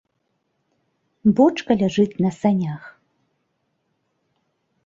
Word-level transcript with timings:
Бочка 1.39 1.71
ляжыць 1.83 2.19
на 2.25 2.31
санях. 2.39 2.81